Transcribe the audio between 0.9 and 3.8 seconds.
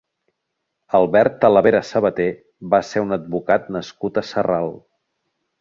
Albert Talavera Sabater va ser un advocat